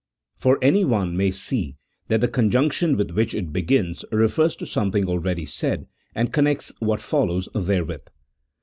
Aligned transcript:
For 0.35 0.57
anyone 0.63 1.15
may 1.15 1.29
see 1.29 1.75
that 2.07 2.21
the 2.21 2.27
conjunction 2.27 2.97
with 2.97 3.11
which 3.11 3.35
it 3.35 3.53
begins, 3.53 4.03
refers 4.11 4.55
to 4.55 4.65
something 4.65 5.07
al 5.07 5.19
ready 5.19 5.45
said, 5.45 5.85
and 6.15 6.33
connects 6.33 6.73
what 6.79 7.01
follows 7.01 7.47
therewith. 7.53 8.07